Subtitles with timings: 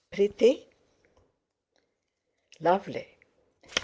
[0.11, 0.65] "Pretty?"
[2.61, 3.05] "Lovely!"